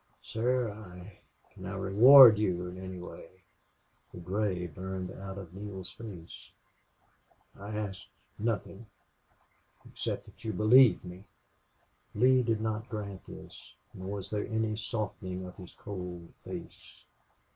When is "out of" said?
5.11-5.53